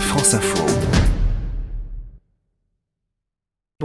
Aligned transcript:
France 0.00 0.34
Info. 0.34 0.95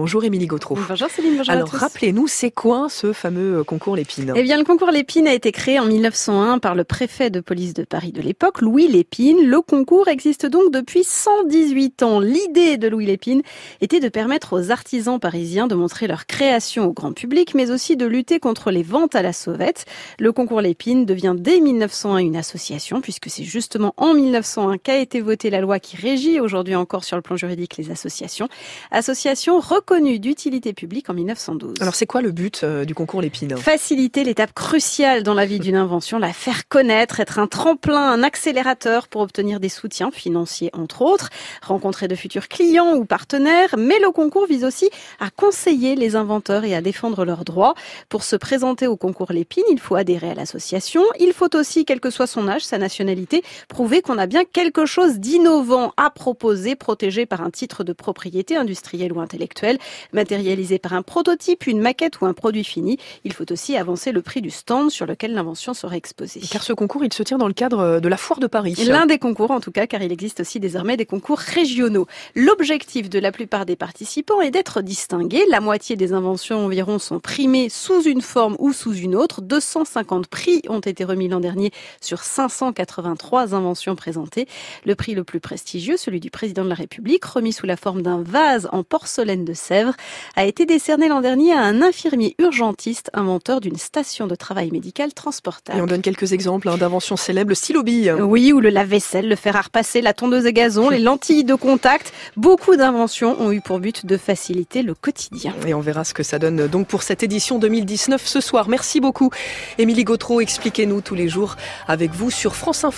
Bonjour 0.01 0.23
Émilie 0.23 0.47
Gautreau. 0.47 0.75
Bonjour 0.89 1.09
Céline, 1.11 1.37
bonjour 1.37 1.53
Alors 1.53 1.69
rappelez-nous, 1.69 2.25
c'est 2.25 2.49
quoi 2.49 2.87
ce 2.89 3.13
fameux 3.13 3.59
euh, 3.59 3.63
concours 3.63 3.95
Lépine? 3.95 4.33
Eh 4.35 4.41
bien, 4.41 4.57
le 4.57 4.63
concours 4.63 4.89
Lépine 4.89 5.27
a 5.27 5.33
été 5.35 5.51
créé 5.51 5.77
en 5.77 5.85
1901 5.85 6.57
par 6.57 6.73
le 6.73 6.83
préfet 6.83 7.29
de 7.29 7.39
police 7.39 7.75
de 7.75 7.83
Paris 7.83 8.11
de 8.11 8.19
l'époque, 8.19 8.61
Louis 8.61 8.87
Lépine. 8.87 9.45
Le 9.45 9.61
concours 9.61 10.07
existe 10.07 10.47
donc 10.47 10.71
depuis 10.71 11.03
118 11.03 12.01
ans. 12.01 12.19
L'idée 12.19 12.77
de 12.77 12.87
Louis 12.87 13.05
Lépine 13.05 13.43
était 13.79 13.99
de 13.99 14.09
permettre 14.09 14.59
aux 14.59 14.71
artisans 14.71 15.19
parisiens 15.19 15.67
de 15.67 15.75
montrer 15.75 16.07
leur 16.07 16.25
création 16.25 16.85
au 16.85 16.93
grand 16.93 17.13
public, 17.13 17.53
mais 17.53 17.69
aussi 17.69 17.95
de 17.95 18.07
lutter 18.07 18.39
contre 18.39 18.71
les 18.71 18.81
ventes 18.81 19.13
à 19.13 19.21
la 19.21 19.33
sauvette. 19.33 19.85
Le 20.17 20.31
concours 20.31 20.61
Lépine 20.61 21.05
devient 21.05 21.35
dès 21.37 21.59
1901 21.59 22.17
une 22.17 22.37
association, 22.37 23.01
puisque 23.01 23.29
c'est 23.29 23.43
justement 23.43 23.93
en 23.97 24.15
1901 24.15 24.79
qu'a 24.79 24.97
été 24.97 25.21
votée 25.21 25.51
la 25.51 25.61
loi 25.61 25.77
qui 25.77 25.95
régit 25.95 26.39
aujourd'hui 26.39 26.73
encore 26.73 27.03
sur 27.03 27.17
le 27.17 27.21
plan 27.21 27.35
juridique 27.35 27.77
les 27.77 27.91
associations. 27.91 28.49
Association 28.89 29.59
reconnue 29.59 29.90
d'utilité 29.99 30.73
publique 30.73 31.09
en 31.09 31.13
1912. 31.13 31.75
Alors 31.81 31.95
c'est 31.95 32.05
quoi 32.05 32.21
le 32.21 32.31
but 32.31 32.61
euh, 32.63 32.85
du 32.85 32.95
concours 32.95 33.21
Lépine? 33.21 33.57
Faciliter 33.57 34.23
l'étape 34.23 34.53
cruciale 34.53 35.23
dans 35.23 35.33
la 35.33 35.45
vie 35.45 35.59
d'une 35.59 35.75
invention, 35.75 36.17
la 36.17 36.33
faire 36.33 36.67
connaître, 36.67 37.19
être 37.19 37.39
un 37.39 37.47
tremplin, 37.47 38.11
un 38.11 38.23
accélérateur 38.23 39.07
pour 39.07 39.21
obtenir 39.21 39.59
des 39.59 39.69
soutiens 39.69 40.11
financiers 40.11 40.69
entre 40.73 41.01
autres, 41.01 41.29
rencontrer 41.61 42.07
de 42.07 42.15
futurs 42.15 42.47
clients 42.47 42.95
ou 42.95 43.05
partenaires, 43.05 43.75
mais 43.77 43.99
le 43.99 44.11
concours 44.11 44.47
vise 44.47 44.63
aussi 44.63 44.89
à 45.19 45.29
conseiller 45.29 45.95
les 45.95 46.15
inventeurs 46.15 46.63
et 46.63 46.73
à 46.75 46.81
défendre 46.81 47.25
leurs 47.25 47.43
droits. 47.43 47.73
Pour 48.09 48.23
se 48.23 48.35
présenter 48.35 48.87
au 48.87 48.95
concours 48.95 49.31
Lépine, 49.31 49.63
il 49.69 49.79
faut 49.79 49.95
adhérer 49.95 50.31
à 50.31 50.35
l'association, 50.35 51.03
il 51.19 51.33
faut 51.33 51.55
aussi, 51.55 51.85
quel 51.85 51.99
que 51.99 52.09
soit 52.09 52.27
son 52.27 52.47
âge, 52.47 52.63
sa 52.63 52.77
nationalité, 52.77 53.43
prouver 53.67 54.01
qu'on 54.01 54.17
a 54.17 54.27
bien 54.27 54.43
quelque 54.45 54.85
chose 54.85 55.19
d'innovant 55.19 55.93
à 55.97 56.09
proposer, 56.09 56.75
protégé 56.75 57.25
par 57.25 57.41
un 57.41 57.49
titre 57.49 57.83
de 57.83 57.93
propriété 57.93 58.55
industrielle 58.55 59.13
ou 59.13 59.19
intellectuelle, 59.19 59.70
matérialisé 60.13 60.79
par 60.79 60.93
un 60.93 61.01
prototype, 61.01 61.67
une 61.67 61.79
maquette 61.79 62.21
ou 62.21 62.25
un 62.25 62.33
produit 62.33 62.63
fini. 62.63 62.97
Il 63.23 63.33
faut 63.33 63.51
aussi 63.51 63.77
avancer 63.77 64.11
le 64.11 64.21
prix 64.21 64.41
du 64.41 64.49
stand 64.49 64.89
sur 64.91 65.05
lequel 65.05 65.33
l'invention 65.33 65.73
sera 65.73 65.95
exposée. 65.95 66.41
Car 66.49 66.63
ce 66.63 66.73
concours, 66.73 67.03
il 67.03 67.13
se 67.13 67.23
tient 67.23 67.37
dans 67.37 67.47
le 67.47 67.53
cadre 67.53 67.79
euh, 67.79 67.99
de 67.99 68.07
la 68.07 68.17
foire 68.17 68.39
de 68.39 68.47
Paris. 68.47 68.75
L'un 68.87 69.05
des 69.05 69.19
concours 69.19 69.51
en 69.51 69.59
tout 69.59 69.71
cas, 69.71 69.87
car 69.87 70.01
il 70.01 70.11
existe 70.11 70.41
aussi 70.41 70.59
désormais 70.59 70.97
des 70.97 71.05
concours 71.05 71.39
régionaux. 71.39 72.07
L'objectif 72.35 73.09
de 73.09 73.19
la 73.19 73.31
plupart 73.31 73.65
des 73.65 73.75
participants 73.75 74.41
est 74.41 74.51
d'être 74.51 74.81
distingués. 74.81 75.43
La 75.49 75.59
moitié 75.59 75.95
des 75.95 76.13
inventions 76.13 76.65
environ 76.65 76.99
sont 76.99 77.19
primées 77.19 77.69
sous 77.69 78.03
une 78.03 78.21
forme 78.21 78.55
ou 78.59 78.73
sous 78.73 78.93
une 78.93 79.15
autre. 79.15 79.41
250 79.41 80.27
prix 80.27 80.61
ont 80.69 80.79
été 80.79 81.03
remis 81.03 81.27
l'an 81.27 81.39
dernier 81.39 81.71
sur 82.01 82.23
583 82.23 83.53
inventions 83.53 83.95
présentées. 83.95 84.47
Le 84.85 84.95
prix 84.95 85.13
le 85.13 85.23
plus 85.23 85.39
prestigieux, 85.39 85.97
celui 85.97 86.19
du 86.19 86.29
président 86.29 86.63
de 86.63 86.69
la 86.69 86.75
République, 86.75 87.25
remis 87.25 87.53
sous 87.53 87.65
la 87.65 87.77
forme 87.77 88.01
d'un 88.01 88.21
vase 88.21 88.69
en 88.71 88.83
porcelaine 88.83 89.45
de 89.45 89.53
Sèvres, 89.61 89.93
a 90.35 90.45
été 90.45 90.65
décerné 90.65 91.07
l'an 91.07 91.21
dernier 91.21 91.53
à 91.53 91.61
un 91.61 91.81
infirmier 91.81 92.35
urgentiste 92.39 93.09
inventeur 93.13 93.61
d'une 93.61 93.77
station 93.77 94.27
de 94.27 94.35
travail 94.35 94.71
médical 94.71 95.13
transportable. 95.13 95.77
Et 95.77 95.81
on 95.81 95.85
donne 95.85 96.01
quelques 96.01 96.33
exemples 96.33 96.69
hein, 96.69 96.77
d'inventions 96.77 97.17
célèbres, 97.17 97.49
le 97.49 97.55
stylo 97.55 97.83
bille. 97.83 98.11
Oui, 98.11 98.51
ou 98.53 98.59
le 98.59 98.69
lave-vaisselle, 98.69 99.27
le 99.27 99.35
fer 99.35 99.55
à 99.55 99.61
repasser, 99.61 100.01
la 100.01 100.13
tondeuse 100.13 100.45
à 100.45 100.51
gazon, 100.51 100.89
les 100.89 100.99
lentilles 100.99 101.43
de 101.43 101.55
contact. 101.55 102.13
Beaucoup 102.35 102.75
d'inventions 102.75 103.39
ont 103.41 103.51
eu 103.51 103.61
pour 103.61 103.79
but 103.79 104.05
de 104.05 104.17
faciliter 104.17 104.81
le 104.81 104.93
quotidien. 104.93 105.53
Et 105.67 105.73
on 105.73 105.81
verra 105.81 106.03
ce 106.03 106.13
que 106.13 106.23
ça 106.23 106.39
donne 106.39 106.67
donc 106.67 106.87
pour 106.87 107.03
cette 107.03 107.23
édition 107.23 107.59
2019 107.59 108.25
ce 108.25 108.41
soir. 108.41 108.67
Merci 108.67 108.99
beaucoup. 108.99 109.29
Émilie 109.77 110.03
Gautreau, 110.03 110.41
expliquez-nous 110.41 111.01
tous 111.01 111.15
les 111.15 111.29
jours 111.29 111.55
avec 111.87 112.11
vous 112.11 112.31
sur 112.31 112.55
France 112.55 112.83
Info. 112.83 112.91